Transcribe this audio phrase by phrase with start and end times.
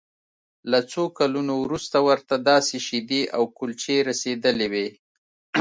[0.71, 4.87] له څو کلونو وروسته ورته داسې شیدې او کلچې رسیدلې وې